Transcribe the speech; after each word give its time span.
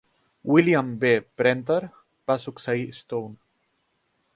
William 0.53 0.89
B. 1.03 1.11
Prenter 1.41 1.79
va 2.33 2.41
succeir 2.49 2.91
Stone. 3.05 3.41